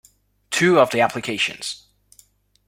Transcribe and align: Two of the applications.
Two 0.49 0.79
of 0.79 0.89
the 0.89 0.99
applications. 0.99 1.83